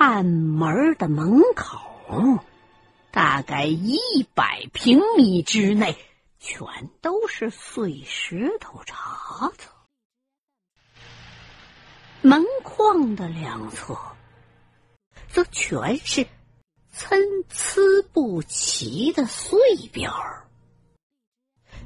[0.00, 2.42] 暗门的门口，
[3.10, 3.98] 大概一
[4.34, 5.94] 百平米之内，
[6.38, 9.68] 全都是碎石头茬子。
[12.22, 13.94] 门框的两侧，
[15.28, 16.26] 则全是
[16.90, 17.20] 参
[17.50, 17.82] 差
[18.14, 19.58] 不齐的碎
[19.92, 20.48] 边儿，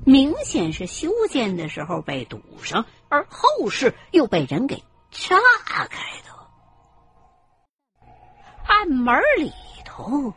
[0.04, 5.88] 明显是修建的时候被堵上，而后世又被人给炸开
[6.24, 6.33] 的。
[8.76, 9.52] 暗门里
[9.84, 10.34] 头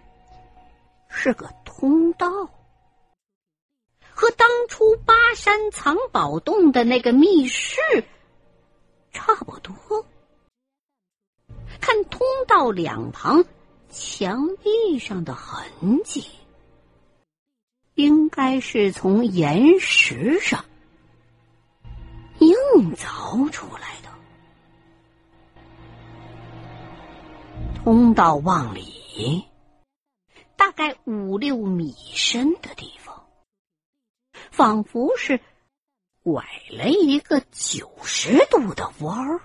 [1.09, 2.29] 是个通道，
[4.11, 7.81] 和当初巴山藏宝洞的那个密室。
[9.11, 9.73] 差不多，
[11.81, 13.43] 看通道两旁
[13.89, 16.29] 墙壁上的痕迹，
[17.95, 20.63] 应该是从岩石上
[22.37, 22.55] 硬
[22.95, 24.06] 凿出来的。
[27.87, 29.45] 通道往里，
[30.57, 33.25] 大概五六米深的地方，
[34.51, 35.39] 仿佛是。
[36.21, 39.39] 拐了一个九十度的弯儿，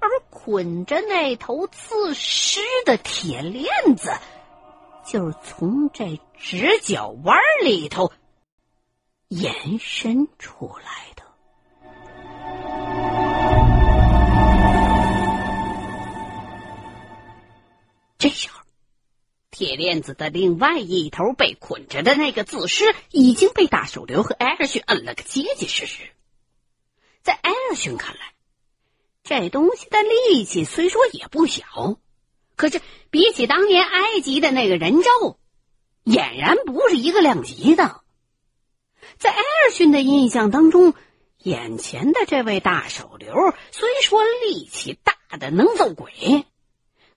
[0.00, 4.10] 而捆着那头刺尸的铁链子，
[5.06, 8.10] 就是从这直角弯里头
[9.28, 11.11] 延伸出来
[18.22, 18.28] 的。
[18.28, 18.50] 这下。
[19.50, 26.08] 铁链子的另外一头被捆着的那个自尸已经被大手流和艾尔逊摁了个结结实实。
[27.22, 28.32] 在艾尔逊看来，
[29.22, 31.98] 这东西的力气虽说也不小，
[32.56, 35.38] 可是比起当年埃及的那个人咒，
[36.02, 38.00] 俨然不是一个量级的。
[39.18, 40.94] 在艾尔逊的印象当中，
[41.36, 43.34] 眼前的这位大手流
[43.70, 46.46] 虽说力气大的能揍鬼，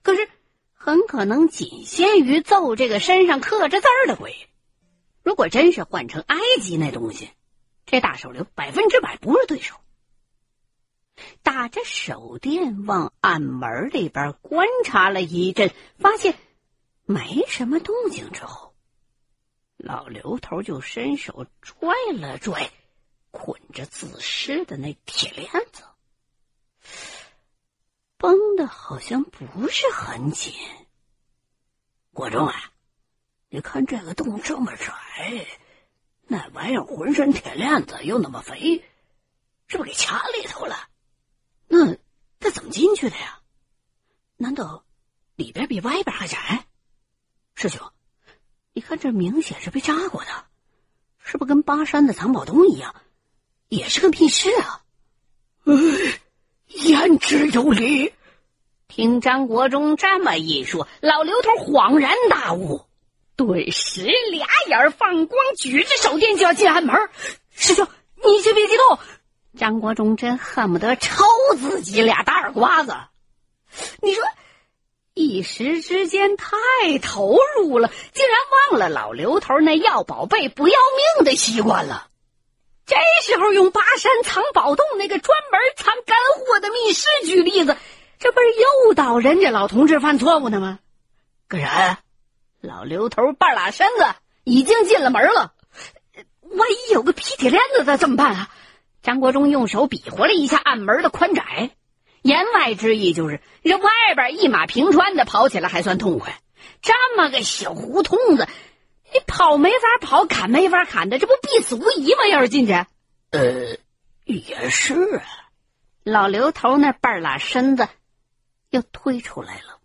[0.02, 0.28] 可是。
[0.86, 4.48] 很可能仅限于揍这个身上刻着字儿的鬼。
[5.24, 7.28] 如果真是换成埃及那东西，
[7.86, 9.74] 这大手榴百分之百不是对手。
[11.42, 16.38] 打着手电往暗门里边观察了一阵，发现
[17.04, 18.72] 没什么动静之后，
[19.76, 22.70] 老刘头就伸手拽了拽
[23.32, 25.82] 捆着自尸的那铁链子。
[28.18, 30.54] 绷的好像不是很紧。
[32.12, 32.72] 国忠啊，
[33.50, 35.46] 你看这个洞这么窄，
[36.26, 38.84] 那玩意儿浑身铁链子又那么肥，
[39.66, 40.88] 是不是给卡里头了？
[41.68, 41.94] 那
[42.40, 43.40] 他怎么进去的呀？
[44.36, 44.84] 难道
[45.34, 46.66] 里边比外边还窄？
[47.54, 47.92] 师兄，
[48.72, 50.46] 你看这明显是被扎过的，
[51.18, 52.94] 是不跟巴山的藏宝洞一样，
[53.68, 54.84] 也是个密室啊？
[55.64, 55.74] 哎，
[56.68, 58.12] 言之有理。
[58.88, 62.82] 听张国忠这么一说，老刘头恍然大悟，
[63.36, 66.96] 顿时俩眼放光，举着手电就要进暗门。
[67.50, 67.86] 师兄，
[68.24, 68.98] 你先别激动。
[69.58, 71.24] 张国忠真恨不得抽
[71.58, 72.94] 自己俩大耳刮子。
[74.00, 74.22] 你说，
[75.14, 78.36] 一时之间太投入了，竟然
[78.70, 80.78] 忘了老刘头那要宝贝不要
[81.16, 82.08] 命的习惯了。
[82.86, 87.76] 这时候用巴山藏宝洞那个专门藏干货的密室举例子。
[88.18, 90.78] 这不是诱导人家老同志犯错误呢吗？
[91.48, 91.68] 个人，
[92.60, 94.06] 老刘头半拉身子
[94.44, 95.52] 已经进了门了，
[96.42, 98.50] 万一有个劈铁链子的怎么办啊？
[99.02, 101.70] 张国忠用手比划了一下暗门的宽窄，
[102.22, 106.40] 言外之意就是这外边一马平川的跑起来还算痛快，
[106.82, 108.48] 这么个小胡同子，
[109.16, 112.26] 你跑没法跑，砍没法砍的，这不必死无疑吗？
[112.30, 112.72] 要是进去，
[113.30, 113.78] 呃，
[114.24, 115.24] 也是啊。
[116.04, 117.88] 老刘头那半拉身子。
[118.70, 119.78] 又推出来了。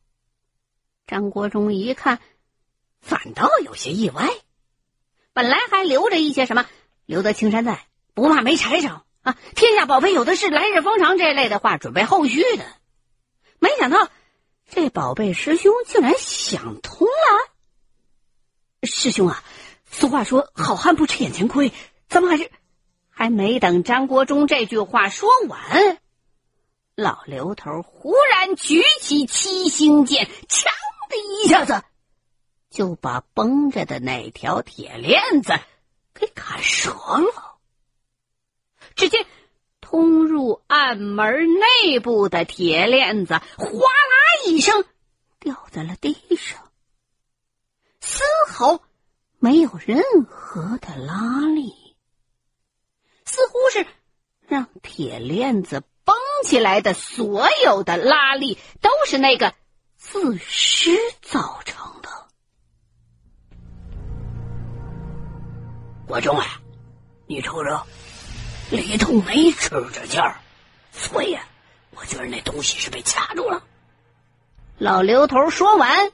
[1.05, 2.19] 张国忠一看，
[2.99, 4.27] 反倒有些意外。
[5.33, 6.65] 本来还留着一些什么
[7.05, 12.65] “留得青山在，不怕没柴烧”啊，“天下宝贝有的是，来日方长”这类的话，准备后续的。
[13.59, 14.09] 没想到
[14.67, 17.50] 这宝贝师兄竟然想通了。
[18.83, 19.43] 师兄啊，
[19.89, 21.71] 俗话说“好汉不吃眼前亏”，
[22.09, 22.49] 咱们还是……
[23.09, 25.99] 还没等张国忠这句话说完。
[26.95, 30.63] 老刘头忽然举起七星剑，锵
[31.09, 31.83] 的一下子
[32.71, 35.53] 就把绷着的那条铁链子
[36.15, 37.59] 给砍折了。
[38.95, 39.27] 只见
[39.81, 41.45] 通入暗门
[41.83, 44.83] 内部的铁链子哗啦一声
[45.39, 46.70] 掉在了地上，
[48.01, 48.81] 丝毫
[49.39, 51.95] 没有任何的拉力，
[53.25, 53.87] 似乎是
[54.47, 55.81] 让铁链子。
[56.03, 59.53] 绷起来的所有的拉力都是那个
[59.97, 62.09] 自尸造成的。
[66.07, 66.59] 国忠啊，
[67.27, 67.83] 你瞅瞅，
[68.71, 70.39] 里头没吃着劲儿，
[70.91, 71.37] 所以
[71.91, 73.63] 我觉得那东西是被卡住了。
[74.79, 76.11] 老刘头说完，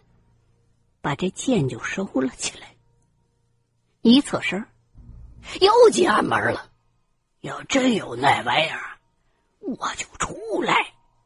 [1.07, 2.67] 把这剑就收了起来，
[4.01, 4.65] 一侧身，
[5.61, 6.69] 又进暗门了。
[7.39, 8.99] 要真有那玩意儿，
[9.61, 10.75] 我就出来。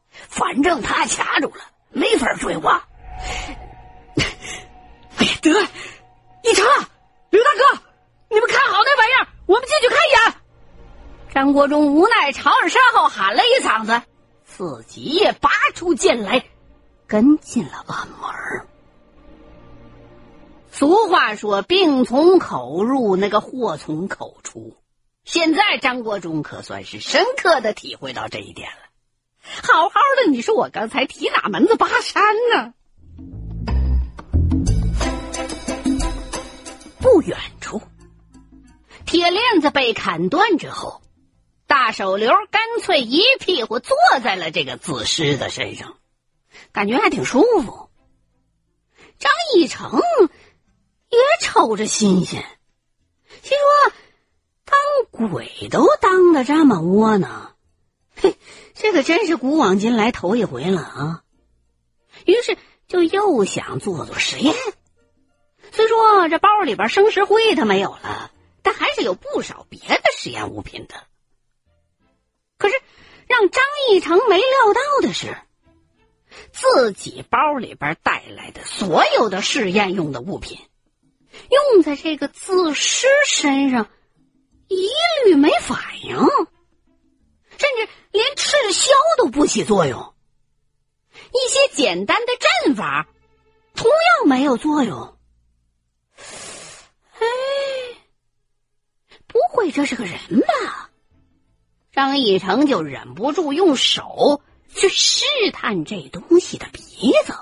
[0.08, 2.70] 反正他掐住了，没法追我。
[5.18, 6.64] 哎呀，得，一成，
[7.30, 7.82] 刘大哥，
[8.30, 10.40] 你们看好那玩意儿，我们进去看一眼。
[11.34, 14.00] 张国忠无奈朝着身后喊了一嗓子，
[14.44, 16.40] 自己也拔出剑来，
[17.08, 18.68] 跟进了暗门。
[20.72, 24.74] 俗话说：“病从口入，那个祸从口出。”
[25.22, 28.78] 现在张国忠可算是深刻的体会到这一点了。
[29.42, 32.22] 好好的，你说我刚才提哪门子巴山
[32.54, 32.72] 呢？
[37.00, 37.82] 不远处，
[39.04, 41.02] 铁链子被砍断之后，
[41.66, 45.98] 大手榴干脆一屁股坐在了这个自尸的身上，
[46.72, 47.90] 感觉还挺舒服。
[49.18, 50.00] 张义成
[51.12, 52.44] 也瞅着新鲜，
[53.42, 53.92] 心说。
[54.64, 57.54] 当鬼都当的这么窝囊，
[58.16, 58.38] 嘿，
[58.72, 61.24] 这可真是古往今来头一回了啊！
[62.24, 62.56] 于是
[62.88, 64.54] 就又想做做实验。
[65.72, 68.30] 虽说这包里边生石灰他没有了，
[68.62, 70.94] 但还是有不少别的实验物品的。
[72.56, 72.74] 可是
[73.26, 75.36] 让张义成没料到的是，
[76.50, 80.58] 自己包里边带来的所有的试验用的物品，
[81.50, 83.88] 用在这个自尸身上。
[84.68, 84.88] 一
[85.26, 88.88] 律没反应，甚至连赤霄
[89.18, 90.14] 都不起作用。
[91.12, 92.32] 一些简单的
[92.64, 93.06] 阵法
[93.74, 95.18] 同样没有作用。
[97.18, 97.26] 哎，
[99.26, 100.90] 不会这是个人吧？
[101.92, 104.40] 张义成就忍不住用手
[104.74, 107.34] 去试探这东西的鼻子，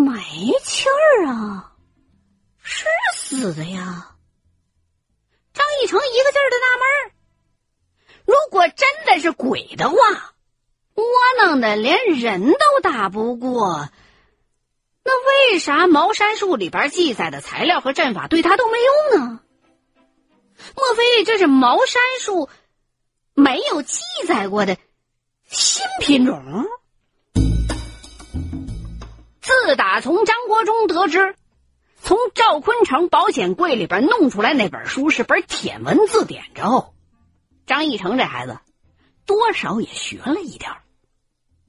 [0.00, 0.20] 没
[0.64, 1.72] 气儿啊，
[2.62, 4.16] 是死的呀。
[5.52, 7.12] 张义成一个劲儿的纳闷儿：
[8.24, 9.96] 如果真的是鬼的话，
[10.94, 11.04] 窝
[11.38, 13.88] 囊的连人都打不过，
[15.04, 18.78] 那为啥茅山术里边记载的材料和阵法对他都没
[19.12, 19.40] 用呢？
[20.76, 22.48] 莫非这是茅山术
[23.34, 24.76] 没有记载过的
[25.48, 26.66] 新品种？
[29.70, 31.36] 自打从张国忠得知。
[32.02, 36.92] 从赵坤成保险柜里边弄出来那本书是本铁文字典之后，
[37.66, 38.58] 张义成这孩子
[39.26, 40.72] 多少也学了一点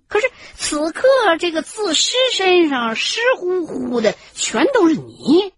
[0.08, 1.04] 可是此刻
[1.38, 5.54] 这个自尸身上湿乎乎的，全都是泥，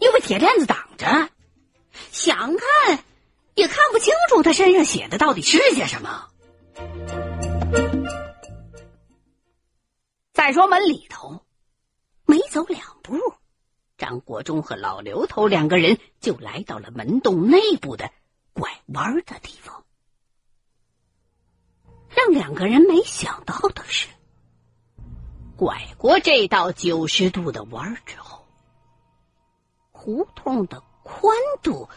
[0.00, 1.28] 又被铁链子挡着，
[2.10, 3.04] 想看
[3.54, 6.28] 也看不清楚他身上写的到底是些什么。
[10.32, 11.42] 再说门里头，
[12.36, 13.18] 没走两步。
[13.96, 18.10] 张国忠和老刘头两个人就来到了门洞内部的
[18.52, 19.84] 拐弯的地方。
[22.10, 24.08] 让两个人没想到的是，
[25.56, 28.44] 拐过这道九十度的弯之后，
[29.92, 31.88] 胡同的宽度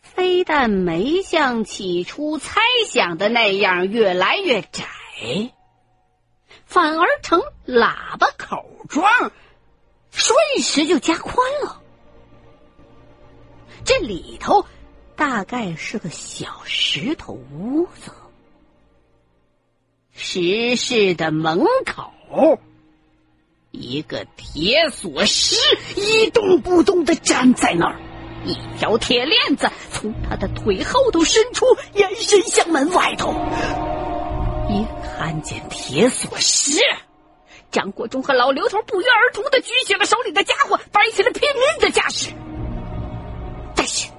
[0.00, 4.86] 非但没像起初猜想的那样越来越窄，
[6.70, 9.32] 反而成喇叭口状。
[10.12, 11.80] 瞬时就加宽了，
[13.84, 14.64] 这里头
[15.16, 18.12] 大概是个小石头屋子，
[20.12, 22.58] 石室的门口，
[23.70, 25.56] 一个铁锁石
[25.96, 28.00] 一动不动的站在那儿，
[28.44, 33.32] 一条铁链子从他的腿后头伸出，延伸向门外头。
[34.70, 36.80] 一看见铁锁时。
[37.70, 42.30] 张国忠和老刘头不约而同的举起了手里的家伙，摆起了拼命的架势。
[43.76, 44.10] 但是，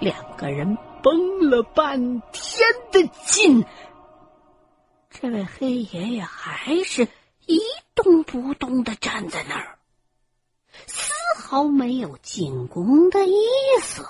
[0.00, 3.64] 两个人绷了半天的劲，
[5.10, 7.06] 这位黑爷爷还是
[7.46, 7.60] 一
[7.94, 9.78] 动不动的站在那儿，
[10.86, 13.36] 丝毫没有进攻的意
[13.80, 14.04] 思。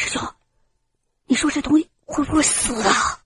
[0.00, 0.34] 师兄
[1.26, 3.22] 你说这东西会不会死啊？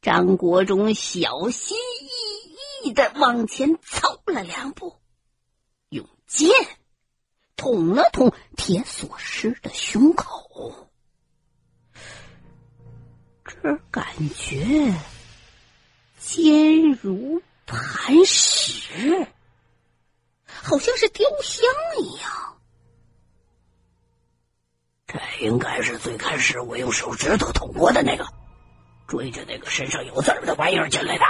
[0.00, 4.96] 张国忠小心翼翼的往前走了两步，
[5.90, 6.50] 用剑
[7.54, 10.88] 捅了捅铁锁师的胸口。
[13.44, 14.94] 这感觉
[16.18, 19.26] 坚如磐石，
[20.46, 21.68] 好像是雕像
[22.02, 22.47] 一样。
[25.08, 28.26] 这应该是最开始我用手指头捅过的那个，
[29.06, 31.24] 追着那个身上有字的玩意儿进来的。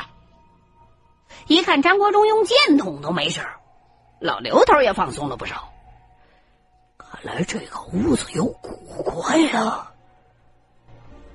[1.47, 3.47] 一看张国忠用剑捅都没事，
[4.21, 5.73] 老刘头也放松了不少。
[6.99, 9.93] 看来这个屋子有古怪呀！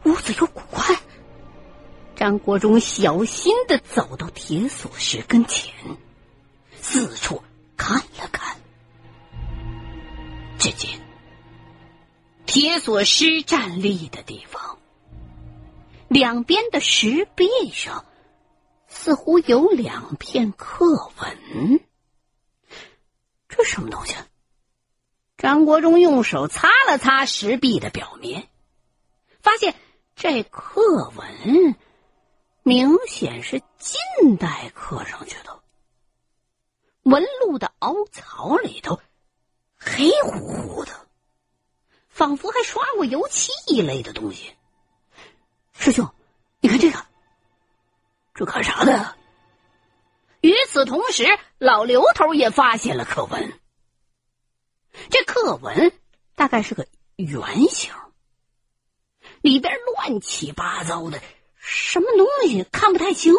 [0.03, 0.83] 屋子有古怪。
[2.15, 5.73] 张国忠小心的走到铁锁石跟前，
[6.81, 7.41] 四处
[7.77, 8.55] 看了看。
[10.59, 10.89] 只见
[12.53, 14.77] 铁锁师站立的地方，
[16.07, 18.05] 两边的石壁上
[18.85, 21.79] 似乎有两片刻纹。
[23.49, 24.13] 这什么东西？
[25.35, 28.47] 张国忠用手擦了擦石壁的表面，
[29.41, 29.73] 发现
[30.15, 31.75] 这刻纹
[32.61, 35.59] 明显是近代刻上去的。
[37.01, 38.99] 纹路的凹槽里头
[39.75, 41.02] 黑乎乎的，
[42.13, 44.53] 仿佛还刷过油漆一类的东西。
[45.73, 46.07] 师兄，
[46.59, 47.05] 你看这个，
[48.35, 49.17] 这干啥的？
[50.41, 51.25] 与此同时，
[51.57, 53.59] 老刘头也发现了刻纹。
[55.09, 55.91] 这刻纹
[56.35, 57.91] 大概是个圆形，
[59.41, 61.19] 里边乱七八糟的，
[61.55, 63.33] 什么东西看不太清。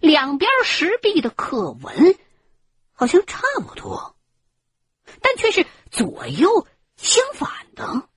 [0.00, 2.16] 两边石壁的刻纹
[2.92, 4.16] 好像差不多，
[5.20, 6.66] 但却是左右
[6.96, 8.08] 相反的，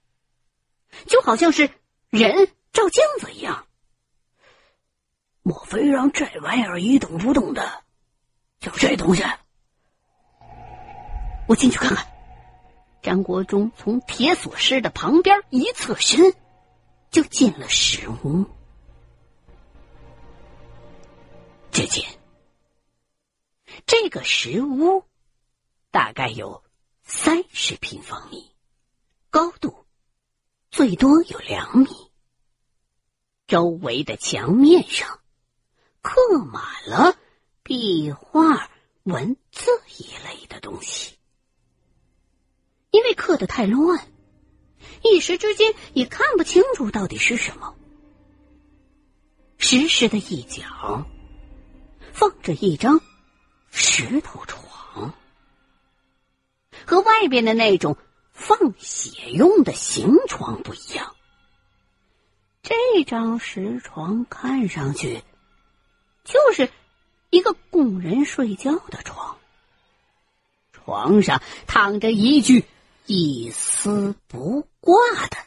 [1.08, 1.70] 就好像是
[2.10, 3.66] 人照镜子一样。
[5.42, 7.84] 莫非让这玩意儿一动不动的，
[8.60, 9.24] 就这东西？
[11.48, 12.06] 我进去看看。
[13.02, 16.36] 张国忠从铁锁师的旁边一侧身，
[17.10, 18.46] 就进了石屋。
[21.72, 22.06] 只见
[23.86, 25.06] 这个石屋
[25.92, 26.62] 大概有
[27.04, 28.52] 三十平方米，
[29.30, 29.86] 高度
[30.72, 31.88] 最多有两米。
[33.48, 35.20] 周围的墙面上
[36.02, 37.16] 刻满了
[37.64, 38.70] 壁画、
[39.04, 41.18] 文字一类的东西。
[42.92, 44.12] 因为刻的太乱，
[45.04, 47.76] 一时之间也看不清楚到底是什么。
[49.58, 51.06] 石室的一角
[52.14, 53.00] 放着一张
[53.70, 55.14] 石头床，
[56.86, 57.98] 和外边的那种
[58.40, 61.14] 放血用的行床不一样。
[62.64, 65.22] 这张石床看上去
[66.24, 66.72] 就是
[67.30, 69.38] 一个供人睡觉的床，
[70.72, 72.66] 床上躺着一具。
[73.12, 74.96] 一丝不挂
[75.32, 75.38] 的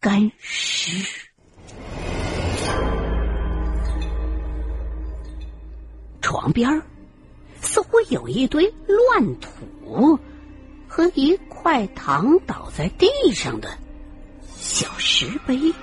[0.00, 1.28] 干尸，
[6.20, 6.82] 床边
[7.62, 10.20] 似乎有一堆乱土
[10.96, 13.76] 和一块躺倒在地上的
[14.56, 15.74] 小石碑，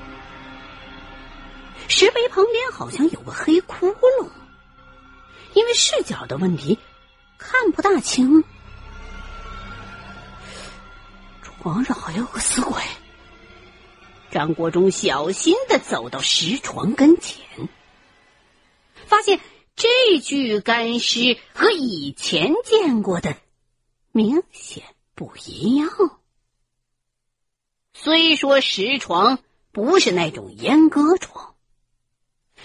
[1.87, 4.29] 石碑旁边好像有个黑窟窿，
[5.53, 6.79] 因为视角的问题
[7.37, 8.43] 看不大清。
[11.43, 12.81] 床上好像有个死鬼。
[14.31, 17.45] 张国忠小心的走到石床跟前，
[19.05, 19.39] 发现
[19.75, 23.35] 这具干尸和以前见过的
[24.11, 24.83] 明显
[25.15, 25.89] 不一样。
[27.93, 29.39] 虽说石床
[29.71, 31.55] 不是那种阉割床，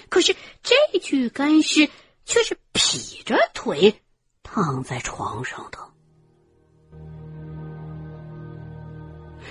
[0.09, 1.91] 可是这具干尸
[2.25, 4.01] 却是劈着腿
[4.43, 5.79] 躺在床上的。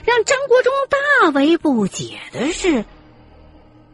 [0.04, 2.86] 让张国忠大为不解的是，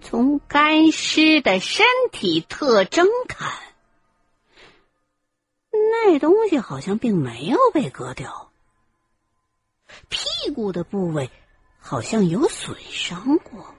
[0.01, 3.51] 从干尸的身体特征看，
[5.71, 8.52] 那东西好像并没有被割掉，
[10.09, 11.29] 屁股的部位
[11.79, 13.75] 好像有损伤过。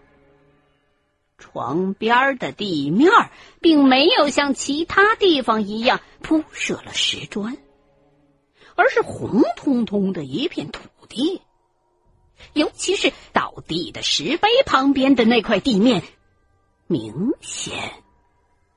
[1.38, 3.10] 床边的地面
[3.60, 7.56] 并没有像其他地方一样铺设了石砖，
[8.76, 11.42] 而是红彤彤的一片土地。
[12.52, 16.02] 尤其是倒地的石碑旁边的那块地面，
[16.86, 17.92] 明显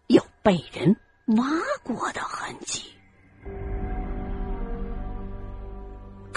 [0.08, 0.98] 有被人
[1.38, 1.46] 挖
[1.84, 2.84] 过的痕迹。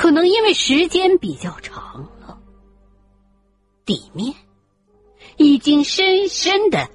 [0.01, 2.41] 可能因为时间比较长了，
[3.85, 4.35] 地面
[5.37, 6.89] 已经深深的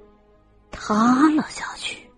[0.71, 2.09] 塌了下去。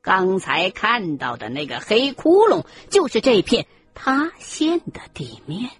[0.00, 5.70] 刚才看到的那个黑窟窿，就是这片塌陷的地面。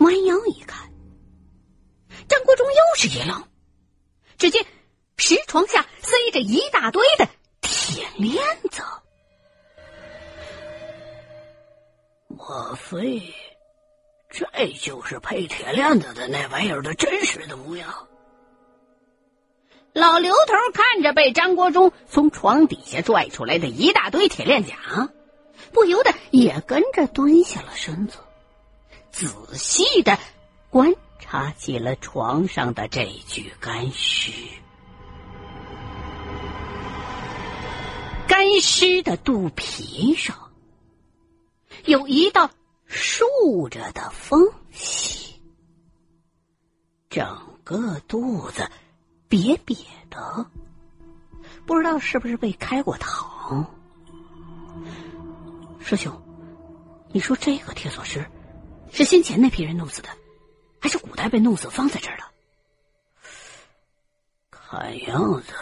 [0.00, 0.92] 弯腰一看，
[2.28, 3.42] 张国忠又是一愣，
[4.36, 4.66] 只见
[5.16, 7.26] 石床下塞着一大堆的
[7.62, 8.36] 铁链
[8.70, 8.82] 子。
[12.40, 13.34] 莫非
[14.30, 14.46] 这
[14.80, 18.08] 就是配铁链子的那玩意儿的真实的模样？
[19.92, 24.74] 老刘头看着被张国忠从床底下拽出来的一大堆铁链甲，
[25.72, 28.16] 不由得也跟着蹲下了身子，
[29.10, 30.18] 仔细的
[30.70, 34.32] 观察起了床上的这具干尸。
[38.26, 40.49] 干尸的肚皮上
[41.84, 42.50] 有一道
[42.86, 45.40] 竖着的缝隙，
[47.08, 48.68] 整个肚子。
[49.28, 50.44] 瘪瘪的，
[51.64, 53.64] 不知道是不是被开过膛。
[55.78, 56.12] 师兄，
[57.12, 58.28] 你说这个铁锁师
[58.90, 60.08] 是先前那批人弄死的，
[60.80, 62.24] 还是古代被弄死放在这儿的？
[64.50, 65.52] 看样子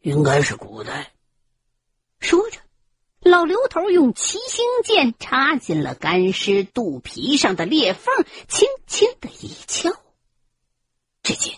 [0.00, 1.12] 应该是古代。
[2.20, 2.40] 说，
[3.34, 8.14] 老刘头用七星剑插进了干尸肚皮上的裂缝，
[8.46, 9.90] 轻轻的一敲，
[11.20, 11.56] 只见。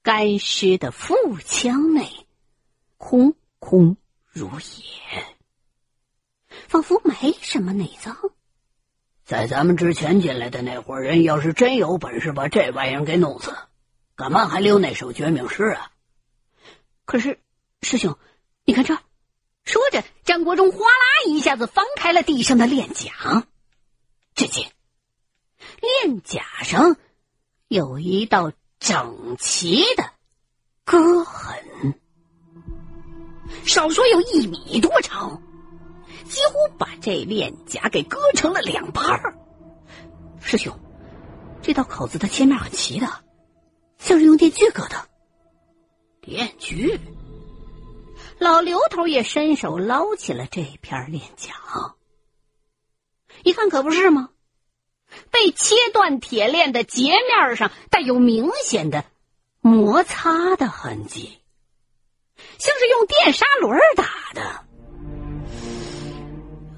[0.00, 2.08] 干尸的腹腔内
[2.98, 3.96] 空空
[4.28, 5.26] 如也，
[6.68, 8.16] 仿佛没什么内脏。
[9.24, 13.56] 在咱们之前进来的那伙人，要是真有本事把这玩意儿给弄死，
[14.14, 15.90] 干嘛还留那首绝命诗啊？
[17.04, 17.40] 可是
[17.82, 18.16] 师兄，
[18.64, 18.96] 你看这，
[19.64, 23.46] 说着，张国忠哗啦一下子翻开了地上的链甲，
[24.34, 24.72] 只见
[25.80, 26.96] 链甲上
[27.68, 28.52] 有一道。
[28.82, 30.10] 整齐的
[30.86, 32.00] 割痕，
[33.66, 35.42] 少说有一米多长，
[36.24, 39.38] 几乎把这链甲给割成了两半儿。
[40.40, 40.74] 师兄，
[41.60, 43.06] 这道口子的切面很齐的，
[43.98, 45.06] 像是用电锯割的。
[46.22, 46.98] 电锯？
[48.40, 51.52] 老刘头也伸手捞起了这片链甲，
[53.44, 54.30] 一看可不是吗？
[55.30, 59.04] 被切断铁链的截面上带有明显的
[59.60, 61.38] 摩擦的痕迹，
[62.58, 64.42] 像是用电砂轮打的。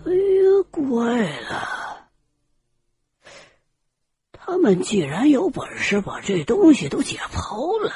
[0.04, 2.08] 哎呀，怪了！
[4.32, 7.92] 他们既然有本事把这东西都解剖了，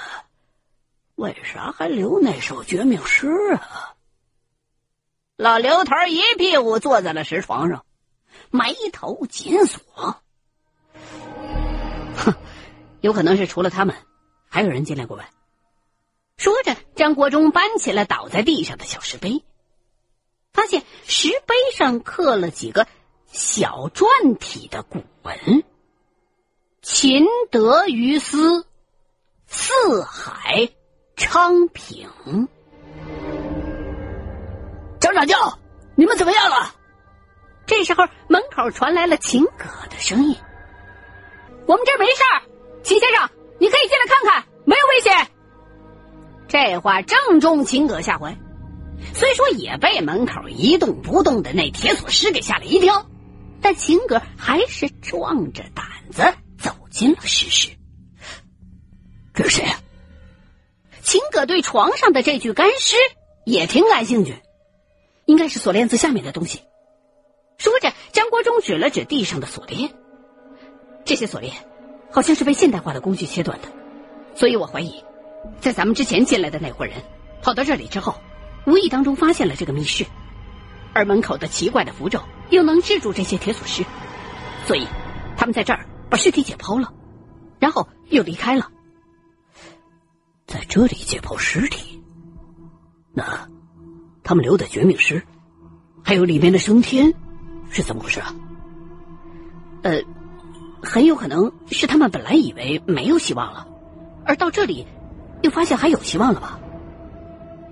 [1.16, 3.94] 为啥还留那首绝命诗啊？
[5.36, 7.84] 老刘头一屁股坐在了石床上，
[8.50, 10.22] 眉头紧锁。
[12.16, 12.34] 哼，
[13.00, 13.96] 有可能是除了他们，
[14.48, 15.28] 还有人进来过吧？
[16.36, 19.42] 说着，张国忠搬起了倒在地上的小石碑，
[20.52, 22.86] 发现石碑上刻了几个
[23.26, 25.64] 小篆体的古文
[26.82, 28.66] ：“秦德于斯，
[29.46, 30.68] 四海
[31.16, 32.08] 昌平。”
[35.00, 35.58] 张长教，
[35.94, 36.74] 你们怎么样了？
[37.66, 40.36] 这时候，门口传来了秦葛的声音。
[41.66, 42.42] 我们这儿没事儿，
[42.82, 45.30] 秦先生，你可以进来看看，没有危险。
[46.48, 48.36] 这话正中秦葛下怀，
[49.14, 53.04] 虽说也被门口一动不动的那铁锁师给吓了一跳，
[53.60, 56.22] 但秦葛还是壮着胆子
[56.56, 57.70] 走进了石室。
[59.34, 59.76] 这是谁呀？
[61.06, 62.96] 秦葛对床上的这具干尸
[63.44, 64.34] 也挺感兴趣，
[65.24, 66.62] 应该是锁链子下面的东西。
[67.58, 69.94] 说着，张国忠指了指地上的锁链。
[71.04, 71.54] 这些锁链
[72.10, 73.68] 好像是被现代化的工具切断的，
[74.34, 75.04] 所以我怀疑，
[75.60, 76.96] 在咱们之前进来的那伙人
[77.40, 78.16] 跑到这里之后，
[78.66, 80.04] 无意当中发现了这个密室，
[80.92, 83.84] 而门口的奇怪的符咒又能制住这些铁锁师，
[84.66, 84.88] 所以
[85.36, 86.92] 他们在这儿把尸体解剖了，
[87.60, 88.72] 然后又离开了。
[90.46, 92.02] 在这里解剖尸体，
[93.12, 93.48] 那
[94.22, 95.22] 他们留的绝命诗，
[96.04, 97.12] 还有里面的升天，
[97.70, 98.34] 是怎么回事啊？
[99.82, 100.02] 呃。
[100.82, 103.66] 很有可能是他们本来以为没有希望了，
[104.24, 104.86] 而到这里
[105.42, 106.60] 又发现还有希望了吧？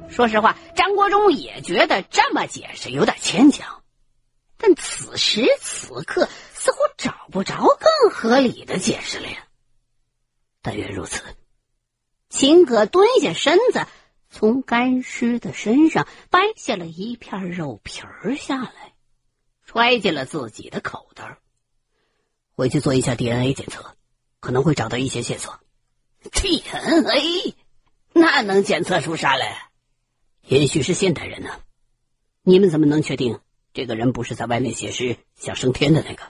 [0.09, 3.83] 说实话，张国忠也觉得这么解释有点牵强，
[4.57, 9.29] 但此时此刻似乎找不着更合理的解释了。
[9.29, 9.39] 呀。
[10.61, 11.23] 但愿如此。
[12.35, 13.87] 秦葛蹲下身子，
[14.29, 18.93] 从干尸的身上掰下了一片肉皮儿下来，
[19.65, 21.39] 揣进了自己的口袋。
[22.57, 23.95] 回去做一下 DNA 检测，
[24.41, 25.61] 可能会找到一些线索。
[26.33, 27.55] DNA
[28.13, 29.69] 那能检测出啥来？
[30.49, 31.61] 也许是现代人呢。
[32.43, 33.39] 你们怎么能确定
[33.73, 36.25] 这个人不是在外面写诗想升天的那个？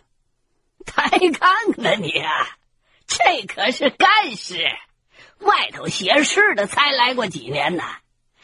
[0.85, 2.11] 抬杠呢你！
[2.21, 2.59] 啊
[3.07, 4.59] 这可是干事，
[5.45, 7.85] 外头写诗的才来过几年呢。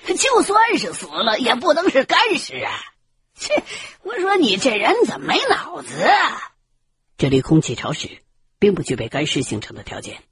[0.07, 2.73] 就算是死了，也不能是干尸啊！
[3.35, 3.63] 切，
[4.03, 6.03] 我说你这人怎么没脑子？
[6.03, 6.53] 啊？
[7.19, 8.23] 这里空气潮湿，
[8.59, 10.23] 并不具备干尸形成的条件。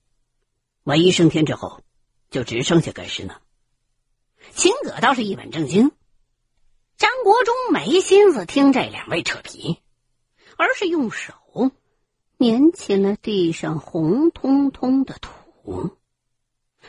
[0.85, 1.83] 万一升天之后，
[2.31, 3.37] 就只剩下干尸呢？
[4.55, 5.93] 秦葛倒是一本正经，
[6.97, 9.81] 张国忠没心思听这两位扯皮，
[10.57, 11.35] 而是用手
[12.39, 15.98] 捻起了地上红彤彤的土，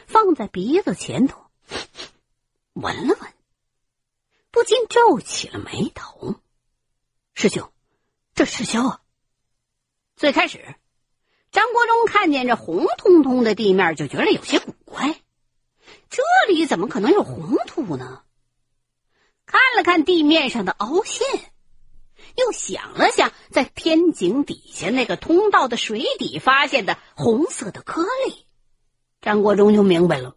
[0.09, 1.45] 放在鼻子前头。
[2.73, 3.33] 闻了闻，
[4.49, 6.41] 不禁皱起了眉头。
[7.35, 7.71] 师兄，
[8.33, 9.01] 这是魈啊！
[10.15, 10.75] 最开始，
[11.51, 15.21] 张国忠看见这红彤彤的地面，就觉得有些古怪。
[16.09, 18.23] 这里怎么可能有红土呢？
[19.45, 21.27] 看了看地面上的凹陷，
[22.35, 28.47] 又想了想在天井底下那个通道的水底发现的红色的颗粒，
[29.21, 30.35] 张国忠就明白了。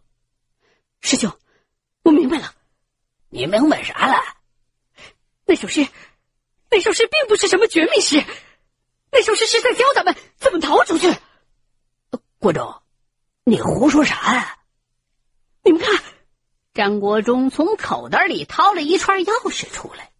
[1.01, 1.31] 师兄。
[2.03, 2.53] 我明白了，
[3.29, 4.21] 你明白啥了？
[5.45, 5.87] 那首诗，
[6.69, 8.21] 那首诗并不是什么绝命诗，
[9.09, 11.15] 那首诗是在教咱们怎么逃出去。
[12.39, 12.81] 国忠，
[13.45, 14.59] 你胡说啥呀？
[15.63, 16.03] 你们看，
[16.73, 20.11] 张国忠从口袋里掏了一串钥匙出来，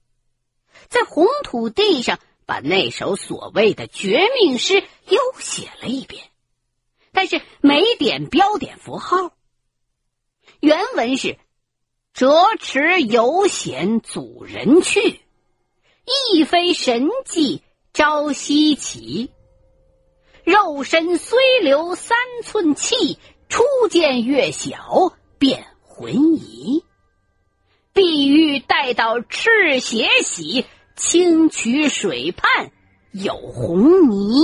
[0.88, 6.32] 在红土地上把那首所谓的绝命诗又写了一遍，
[7.13, 9.32] 但是没点标点符号。
[10.60, 11.38] 原文是。
[12.13, 15.19] 折池游险阻人去，
[16.32, 19.32] 亦非神迹朝夕起。
[20.43, 23.17] 肉身虽留三寸气，
[23.49, 26.84] 初见月小便魂移。
[27.93, 32.71] 碧玉待到赤血洗，清渠水畔
[33.12, 34.36] 有红泥。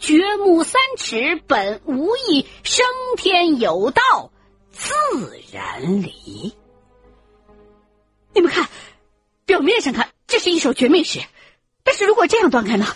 [0.00, 2.86] 掘墓三尺本无意，升
[3.18, 4.32] 天有道。
[4.72, 4.92] 自
[5.52, 6.54] 然理。
[8.32, 8.66] 你们看，
[9.44, 11.20] 表面上看这是一首绝命诗，
[11.84, 12.86] 但是如果这样断开呢？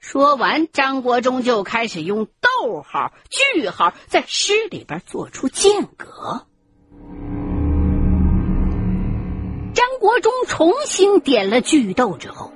[0.00, 6.46] 说完，张国忠就开始用逗号、句号在诗里边做出间隔。
[9.74, 12.52] 张国忠重新点了句逗之后，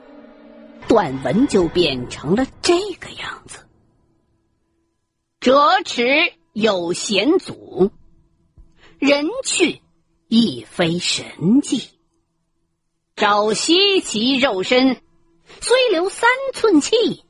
[0.89, 3.67] 短文就变成了这个样子：
[5.41, 6.05] 折尺
[6.53, 7.91] 有险阻。
[8.99, 9.81] 人去
[10.29, 11.89] 亦非神迹，
[13.17, 15.01] 朝夕其肉身，
[15.61, 17.25] 虽留三寸气，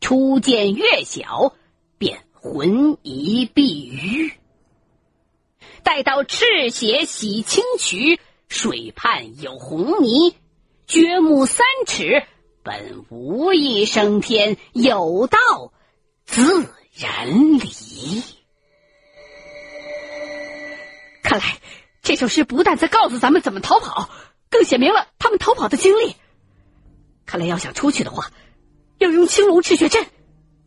[0.00, 1.54] 初见月小，
[1.98, 4.32] 便魂移碧玉。
[5.82, 10.36] 待到赤血洗清渠，水畔有红泥，
[10.86, 12.22] 掘墓三尺，
[12.62, 15.38] 本无意升天，有道
[16.26, 18.22] 自然离。
[21.22, 21.58] 看来
[22.02, 24.10] 这首诗不但在告诉咱们怎么逃跑，
[24.50, 26.16] 更写明了他们逃跑的经历。
[27.24, 28.30] 看来要想出去的话，
[28.98, 30.06] 要用青龙赤血阵。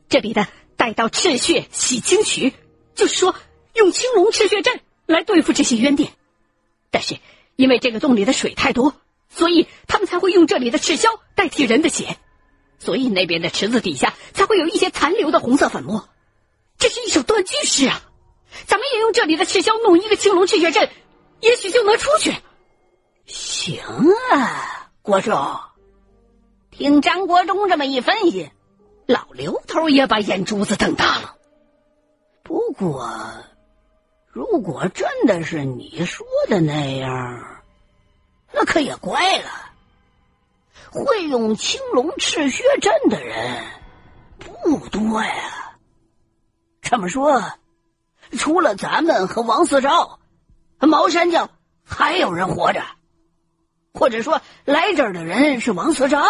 [0.10, 2.54] 这里的“待到赤血洗清渠”，
[2.96, 3.36] 就是说
[3.74, 6.12] 用青龙赤血阵来对付这些冤店。
[6.90, 7.18] 但是
[7.56, 8.96] 因为这个洞里的水太多，
[9.36, 12.18] 所以他们才会用这里的赤霄代替人的血，
[12.80, 16.08] 所以那边的池子底下才会有一些残留的红色粉末。
[16.78, 18.02] 这是一首断句诗啊！
[18.68, 20.90] 咱们也用这里的赤霄弄一个青龙赤血阵，
[21.40, 22.36] 也许就能出去。
[23.26, 23.82] 行
[24.32, 25.60] 啊，国忠。
[26.70, 28.52] 听张国忠这么一分析，
[29.08, 31.36] 老刘头也把眼珠子瞪大了。
[32.44, 33.10] 不过，
[34.28, 37.53] 如果真的是你说的那样，
[38.54, 39.50] 那可也怪了。
[40.92, 43.66] 会用青龙赤血阵的人
[44.38, 45.76] 不多呀。
[46.82, 47.44] 这么说。
[48.40, 50.20] 除了咱们和王四照，
[50.80, 51.52] 茅山教
[51.84, 52.82] 还有人活着，
[53.94, 56.24] 或者说来这儿的人是王四照，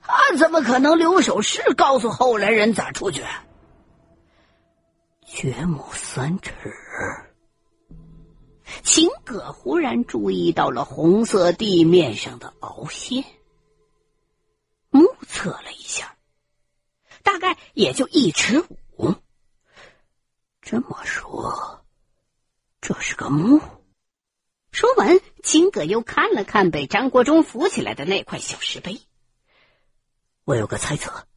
[0.00, 3.24] 他怎么可能留首诗告诉后来人咋出去？
[5.26, 6.52] 掘墓三尺，
[8.92, 13.24] 秦葛忽然注意到了红色地面上的凹陷，
[14.90, 16.16] 目测了一下，
[17.22, 18.58] 大概也就一尺
[18.98, 19.14] 五。
[20.60, 21.84] 这么说，
[22.80, 23.60] 这是个墓。
[24.72, 29.00] 说完，秦葛又看了看被张国忠扶起来的那块小石碑。
[30.42, 31.28] 我有个猜测，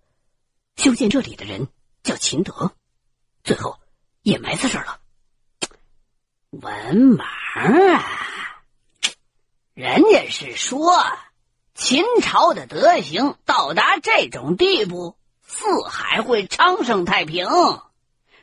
[0.76, 1.68] 修建这里的人
[2.02, 2.72] 叫秦德，
[3.44, 3.80] 最后
[4.24, 5.02] 也埋在这儿了。
[6.62, 7.24] 文盲
[7.96, 8.06] 啊！
[9.74, 11.04] 人家是说，
[11.74, 17.48] 秦朝的德行到达这种地步，四海会昌盛太平。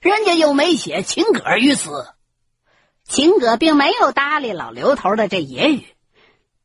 [0.00, 2.12] 人家又没写秦葛于此。
[3.04, 5.86] 秦葛并没有搭理老刘头的这言语。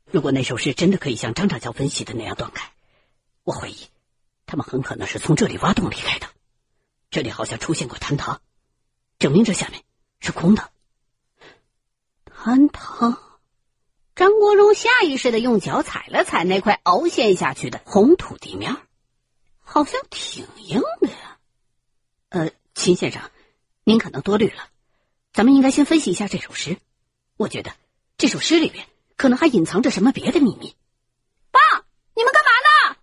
[0.09, 2.71] 如果那首诗真的可以像张长教分析的那样断开，
[3.43, 3.77] 我怀疑
[4.47, 6.27] 他们很可能是从这里挖洞离开的。
[7.11, 8.39] 这里好像出现过坍塌，
[9.19, 9.83] 证明这下面
[10.19, 10.71] 是空的。
[12.45, 13.17] 坍塌。
[14.15, 18.77] 张国荣下意识的用脚踩了踩那块凹陷下去的红土地面，
[19.63, 21.39] 好像挺硬的呀。
[22.29, 23.19] 呃，秦先生，
[23.83, 24.67] 您可能多虑了。
[25.33, 26.77] 咱们应该先分析一下这首诗。
[27.35, 27.71] 我觉得
[28.15, 28.85] 这首诗里边
[29.17, 30.75] 可能还隐藏着什么别的秘密。
[31.49, 31.59] 爸，
[32.13, 32.51] 你们干嘛
[32.91, 32.97] 呢？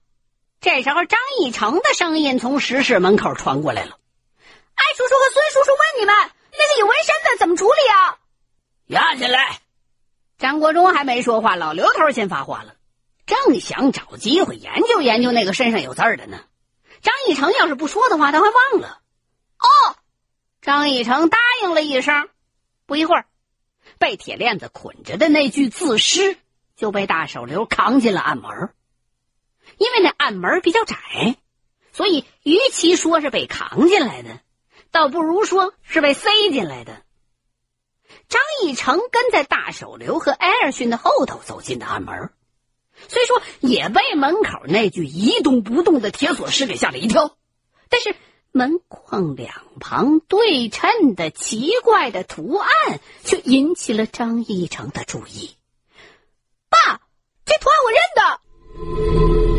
[0.60, 3.98] 这时候，张义成的声音从石室门口传过来了。
[4.76, 6.14] 艾叔叔和孙叔叔问你们，
[6.52, 8.18] 那个有纹身的怎么处理啊？
[8.86, 9.60] 压下来。
[10.38, 12.74] 张国忠还没说话，老刘头先发话了，
[13.26, 16.40] 正想找机会研究研究那个身上有字儿的呢。
[17.00, 19.00] 张义成要是不说的话，他会忘了。
[19.58, 19.96] 哦，
[20.60, 22.28] 张义成答应了一声。
[22.86, 23.26] 不一会儿，
[23.98, 26.36] 被铁链子捆着的那具字尸
[26.76, 28.74] 就被大手刘扛进了暗门。
[29.78, 30.96] 因为那暗门比较窄，
[31.92, 34.40] 所以与其说是被扛进来的，
[34.90, 37.02] 倒不如说是被塞进来的。
[38.32, 42.30] 张义成跟在大手刘和艾尔逊的后头走进的暗门，
[43.06, 47.36] 虽说也被门口那具一动不动的铁锁尸给吓了一跳，
[47.90, 48.16] 但是
[48.50, 55.50] 门框两旁对称的奇怪的图案却引起了张义成的注意。
[56.70, 57.02] 爸，
[57.44, 59.51] 这图案我认得。